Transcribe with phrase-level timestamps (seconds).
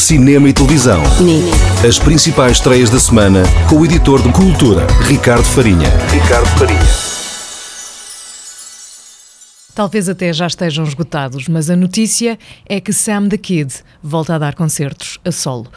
[0.00, 1.02] cinema e televisão.
[1.20, 1.86] NIC.
[1.86, 5.90] As principais estreias da semana com o editor de cultura, Ricardo Farinha.
[6.10, 6.80] Ricardo Farinha.
[9.74, 14.38] Talvez até já estejam esgotados, mas a notícia é que Sam the Kid volta a
[14.38, 15.68] dar concertos a solo.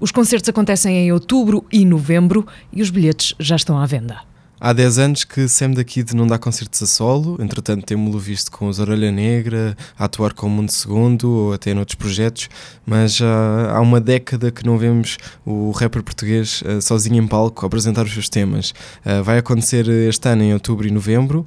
[0.00, 4.31] Os concertos acontecem em outubro e novembro e os bilhetes já estão à venda.
[4.64, 8.48] Há 10 anos que Sam da Kid não dá concertos a solo, entretanto temos-lo visto
[8.52, 12.48] com os Orelha Negra, a atuar com o Mundo Segundo ou até noutros projetos,
[12.86, 17.66] mas já há uma década que não vemos o rapper português uh, sozinho em palco
[17.66, 18.70] apresentar os seus temas.
[19.04, 21.44] Uh, vai acontecer este ano em outubro e novembro,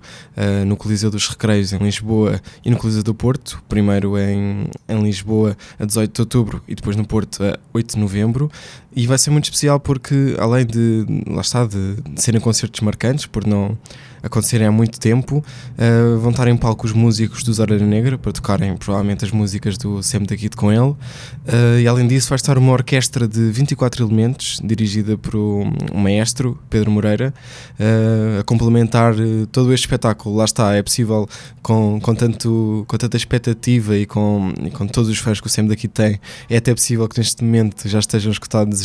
[0.67, 5.55] no Coliseu dos Recreios em Lisboa e no Coliseu do Porto, primeiro em, em Lisboa
[5.79, 8.51] a 18 de outubro e depois no Porto a 8 de novembro.
[8.95, 13.45] E vai ser muito especial porque, além de, lá está, de, serem concertos marcantes, por
[13.45, 13.77] não
[14.25, 18.31] acontecerem há muito tempo, uh, vão estar em palco os músicos do Zorelha Negra para
[18.31, 20.81] tocarem provavelmente as músicas do Sam da Kid com ele.
[20.81, 26.59] Uh, e além disso, vai estar uma orquestra de 24 elementos, dirigida por um maestro,
[26.69, 27.33] Pedro Moreira,
[27.79, 29.13] uh, a complementar
[29.51, 30.35] todo este espetáculo.
[30.37, 31.29] Lá está, é possível
[31.61, 35.49] com, com, tanto, com tanta expectativa e com, e com todos os fãs que o
[35.49, 38.81] Sam da Kid tem, é até possível que neste momento já estejam escutados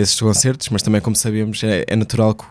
[0.00, 2.44] esses concertos, mas também, como sabemos, é, é natural que,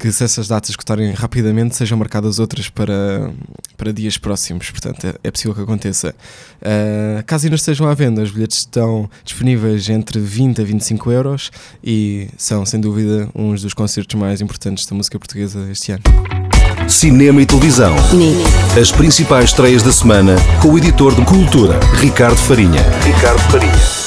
[0.00, 3.30] que se essas datas escutarem rapidamente rapidamente sejam marcadas outras para,
[3.76, 6.14] para dias próximos, portanto é, é possível que aconteça.
[6.60, 11.50] Uh, caso ainda estejam à venda, os bilhetes estão disponíveis entre 20 a 25 euros
[11.82, 16.02] e são sem dúvida uns dos concertos mais importantes da música portuguesa este ano.
[16.88, 17.94] Cinema e televisão.
[18.80, 22.82] As principais estreias da semana com o editor de cultura, Ricardo Farinha.
[23.04, 23.97] Ricardo Farinha.